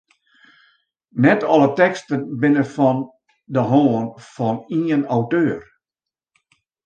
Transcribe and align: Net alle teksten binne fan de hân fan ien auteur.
Net 1.25 1.41
alle 1.53 1.67
teksten 1.81 2.21
binne 2.41 2.65
fan 2.75 2.97
de 3.53 3.61
hân 3.71 4.07
fan 4.33 4.57
ien 4.77 5.01
auteur. 5.15 5.59